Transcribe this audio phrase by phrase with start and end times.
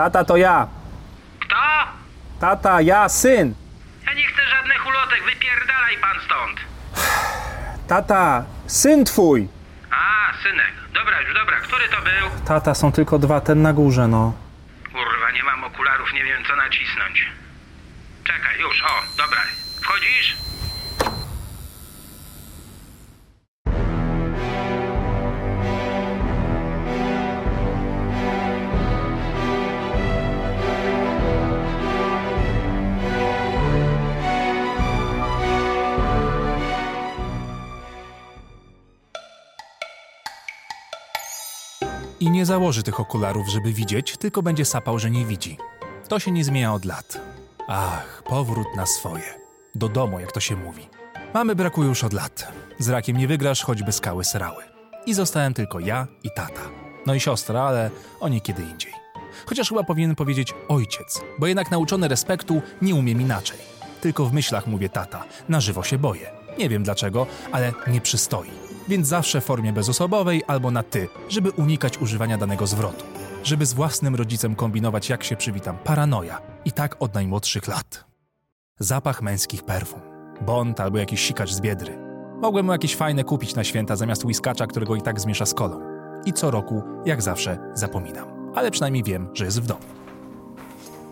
[0.00, 0.64] Tata to ja.
[1.44, 1.56] Kto?
[2.40, 3.54] Tata, ja, syn.
[4.06, 6.56] Ja nie chcę żadnych ulotek, wypierdalaj pan stąd.
[7.88, 9.48] Tata, syn twój.
[9.90, 10.72] A, synek.
[10.94, 11.56] Dobra już, dobra.
[11.60, 12.44] Który to był?
[12.46, 14.32] Tata, są tylko dwa, ten na górze, no.
[14.92, 17.26] Kurwa, nie mam okularów, nie wiem co nacisnąć.
[18.24, 19.40] Czekaj, już, o, dobra.
[19.82, 20.36] Wchodzisz?
[42.20, 45.58] I nie założy tych okularów, żeby widzieć, tylko będzie sapał, że nie widzi.
[46.08, 47.20] To się nie zmienia od lat.
[47.68, 49.40] Ach, powrót na swoje.
[49.74, 50.88] Do domu, jak to się mówi.
[51.34, 52.52] Mamy brakuje już od lat.
[52.78, 54.64] Z rakiem nie wygrasz, choćby skały srały.
[55.06, 56.60] I zostałem tylko ja i tata.
[57.06, 57.90] No i siostra, ale
[58.20, 58.92] o nie kiedy indziej.
[59.46, 63.58] Chociaż chyba powinien powiedzieć ojciec, bo jednak nauczony respektu nie umiem inaczej.
[64.00, 66.30] Tylko w myślach mówię tata, na żywo się boję.
[66.58, 68.69] Nie wiem dlaczego, ale nie przystoi.
[68.90, 73.04] Więc zawsze w formie bezosobowej albo na ty, żeby unikać używania danego zwrotu.
[73.44, 75.76] Żeby z własnym rodzicem kombinować, jak się przywitam.
[75.84, 76.40] Paranoja.
[76.64, 78.04] I tak od najmłodszych lat.
[78.78, 80.00] Zapach męskich perfum.
[80.40, 81.98] Bond albo jakiś sikacz z biedry.
[82.40, 85.80] Mogłem mu jakieś fajne kupić na święta zamiast whiskacza, którego i tak zmiesza z kolą.
[86.24, 88.52] I co roku, jak zawsze, zapominam.
[88.54, 89.80] Ale przynajmniej wiem, że jest w domu.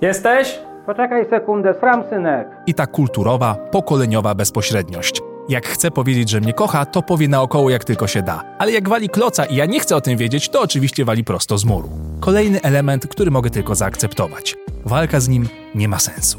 [0.00, 0.58] Jesteś?
[0.86, 2.48] Poczekaj sekundę, sram synek.
[2.66, 5.31] I ta kulturowa, pokoleniowa bezpośredniość.
[5.48, 8.42] Jak chce powiedzieć, że mnie kocha, to powie naokoło jak tylko się da.
[8.58, 11.58] Ale jak wali kloca i ja nie chcę o tym wiedzieć, to oczywiście wali prosto
[11.58, 11.90] z muru.
[12.20, 14.56] Kolejny element, który mogę tylko zaakceptować.
[14.84, 16.38] Walka z nim nie ma sensu.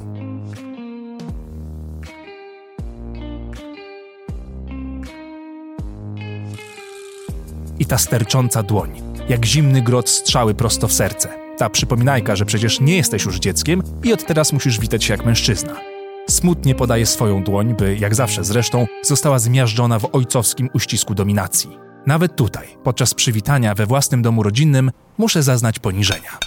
[7.79, 11.29] I ta stercząca dłoń, jak zimny grot strzały prosto w serce.
[11.57, 15.25] Ta przypominajka, że przecież nie jesteś już dzieckiem i od teraz musisz witać się jak
[15.25, 15.92] mężczyzna.
[16.29, 21.77] Smutnie podaje swoją dłoń, by, jak zawsze zresztą, została zmiażdżona w ojcowskim uścisku dominacji.
[22.05, 26.39] Nawet tutaj, podczas przywitania we własnym domu rodzinnym, muszę zaznać poniżenia.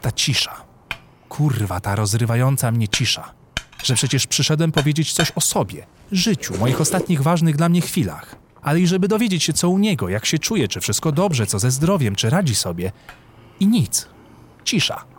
[0.00, 0.64] Ta cisza.
[1.28, 3.32] Kurwa, ta rozrywająca mnie cisza.
[3.84, 8.36] Że przecież przyszedłem powiedzieć coś o sobie, życiu, moich ostatnich ważnych dla mnie chwilach.
[8.62, 11.58] Ale i żeby dowiedzieć się, co u niego, jak się czuje, czy wszystko dobrze, co
[11.58, 12.92] ze zdrowiem, czy radzi sobie.
[13.60, 14.08] I nic.
[14.64, 15.13] Cisza.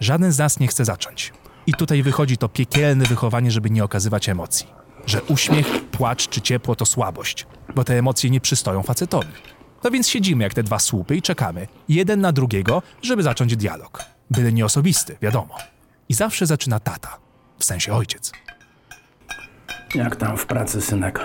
[0.00, 1.32] Żaden z nas nie chce zacząć.
[1.66, 4.66] I tutaj wychodzi to piekielne wychowanie, żeby nie okazywać emocji.
[5.06, 9.32] Że uśmiech, płacz czy ciepło to słabość, bo te emocje nie przystoją facetowi.
[9.84, 14.04] No więc siedzimy jak te dwa słupy i czekamy, jeden na drugiego, żeby zacząć dialog.
[14.30, 15.56] Byle nie osobisty, wiadomo.
[16.08, 17.18] I zawsze zaczyna tata,
[17.58, 18.32] w sensie ojciec.
[19.94, 21.20] Jak tam w pracy, synek?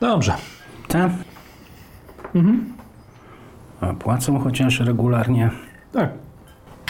[0.00, 0.34] Dobrze.
[0.88, 1.12] Tak?
[2.34, 2.74] Mhm.
[3.80, 5.50] A płacą chociaż regularnie?
[5.92, 6.10] Tak.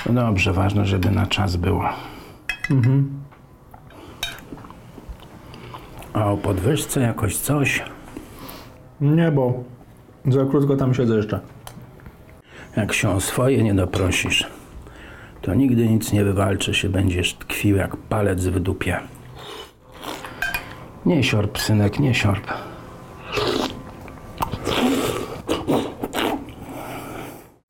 [0.09, 1.89] No dobrze, ważne, żeby na czas było.
[6.12, 7.83] A o podwyżce jakoś coś?
[9.00, 9.65] Nie, bo
[10.25, 11.41] za krótko tam siedzę jeszcze.
[12.77, 14.47] Jak się o swoje nie doprosisz,
[15.43, 19.00] to nigdy nic nie wywalczysz i będziesz tkwił jak palec w dupie.
[21.06, 22.53] Nie siorb, synek, nie siorb.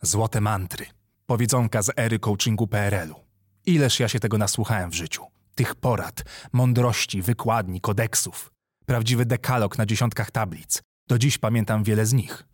[0.02, 0.95] Złote mantry.
[1.26, 3.14] Powiedzonka z ery coachingu PRL-u.
[3.66, 5.22] Ileż ja się tego nasłuchałem w życiu.
[5.54, 6.22] Tych porad,
[6.52, 8.50] mądrości, wykładni, kodeksów.
[8.86, 10.82] Prawdziwy dekalog na dziesiątkach tablic.
[11.08, 12.44] Do dziś pamiętam wiele z nich.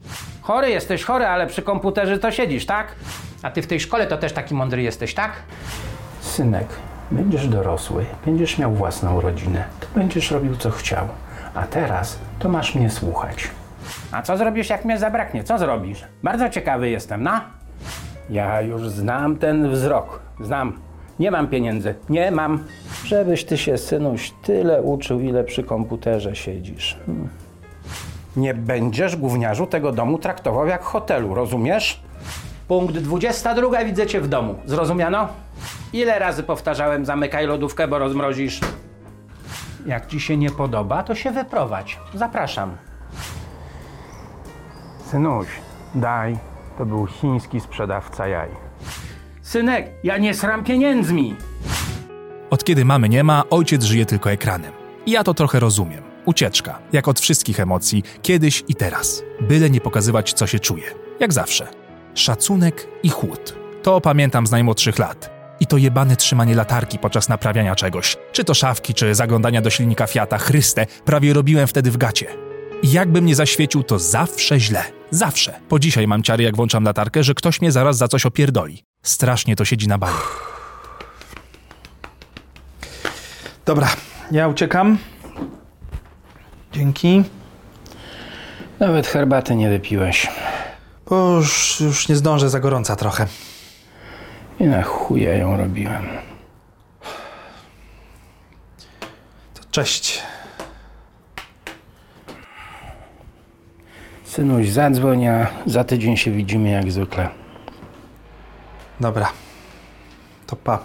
[0.43, 2.94] Chory jesteś, chory, ale przy komputerze to siedzisz, tak?
[3.43, 5.33] A ty w tej szkole to też taki mądry jesteś, tak?
[6.21, 6.66] Synek,
[7.10, 11.09] będziesz dorosły, będziesz miał własną rodzinę, to będziesz robił co chciał.
[11.54, 13.51] A teraz to masz mnie słuchać.
[14.13, 15.45] A co zrobisz, jak mnie zabraknie?
[15.45, 16.04] Co zrobisz?
[16.22, 17.41] Bardzo ciekawy jestem, no?
[18.30, 20.21] Ja już znam ten wzrok.
[20.41, 20.78] Znam.
[21.19, 21.95] Nie mam pieniędzy.
[22.09, 22.65] Nie mam.
[23.04, 26.97] Żebyś ty się, synuś, tyle uczył, ile przy komputerze siedzisz.
[27.07, 27.28] Hmm.
[28.36, 32.01] Nie będziesz, gówniarzu, tego domu traktował jak hotelu, rozumiesz?
[32.69, 34.54] Punkt 22 widzę cię w domu.
[34.65, 35.28] Zrozumiano?
[35.92, 38.60] Ile razy powtarzałem, zamykaj lodówkę, bo rozmrozisz?
[39.86, 41.98] Jak ci się nie podoba, to się wyprowadź.
[42.15, 42.77] Zapraszam.
[45.10, 45.47] Synuś,
[45.95, 46.52] daj.
[46.78, 48.48] To był chiński sprzedawca jaj.
[49.42, 51.36] Synek, ja nie sram pieniędzmi.
[52.51, 54.72] Od kiedy mamy nie ma, ojciec żyje tylko ekranem.
[55.07, 56.03] I ja to trochę rozumiem.
[56.24, 59.22] Ucieczka, jak od wszystkich emocji, kiedyś i teraz.
[59.41, 60.84] Byle nie pokazywać, co się czuje.
[61.21, 61.69] Jak zawsze.
[62.15, 63.54] Szacunek i chłód.
[63.83, 65.30] To pamiętam z najmłodszych lat.
[65.60, 68.16] I to jebane trzymanie latarki podczas naprawiania czegoś.
[68.33, 72.52] Czy to szafki, czy zaglądania do silnika Fiata, Chryste, prawie robiłem wtedy w gacie.
[72.82, 74.84] I jakbym nie zaświecił, to zawsze źle.
[75.10, 75.60] Zawsze.
[75.68, 78.84] Po dzisiaj mam ciary, jak włączam latarkę, że ktoś mnie zaraz za coś opierdoli.
[79.02, 80.16] Strasznie to siedzi na bani.
[83.64, 83.88] Dobra,
[84.30, 84.98] ja uciekam.
[86.72, 87.24] Dzięki.
[88.80, 90.28] Nawet herbaty nie wypiłeś.
[91.10, 93.26] Bo już, już nie zdążę, za gorąca trochę.
[94.60, 96.06] I na chuja ją robiłem.
[99.54, 100.22] To cześć.
[104.32, 107.28] Synuś, zadzwoń, a za tydzień się widzimy jak zwykle.
[109.00, 109.28] Dobra.
[110.46, 110.84] To pa.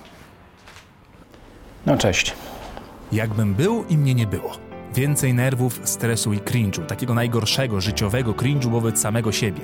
[1.85, 2.33] No cześć.
[3.11, 4.51] Jakbym był i mnie nie było.
[4.95, 9.61] Więcej nerwów, stresu i cringe'u, takiego najgorszego życiowego cringe'u wobec samego siebie.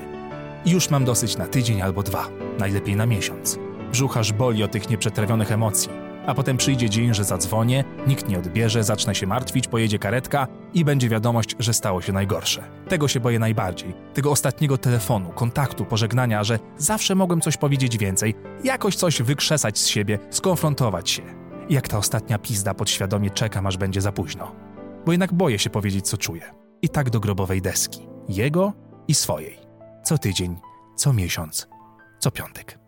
[0.66, 2.28] I już mam dosyć na tydzień albo dwa,
[2.60, 3.60] najlepiej na miesiąc.
[3.92, 5.90] Brzuch aż boli od tych nieprzetrawionych emocji.
[6.28, 10.86] A potem przyjdzie dzień, że zadzwonię, nikt nie odbierze, zacznę się martwić, pojedzie karetka i
[10.86, 12.64] będzie wiadomość, że stało się najgorsze.
[12.88, 13.94] Tego się boję najbardziej.
[14.14, 19.88] Tego ostatniego telefonu, kontaktu, pożegnania, że zawsze mogłem coś powiedzieć więcej, jakoś coś wykrzesać z
[19.88, 21.24] siebie, skonfrontować się.
[21.70, 24.56] Jak ta ostatnia pizda podświadomie czekam, aż będzie za późno.
[25.06, 26.54] Bo jednak boję się powiedzieć, co czuję.
[26.82, 28.08] I tak do grobowej deski.
[28.30, 28.74] Jego
[29.08, 29.60] i swojej.
[30.04, 30.56] Co tydzień,
[30.96, 31.68] co miesiąc,
[32.20, 32.83] co piątek.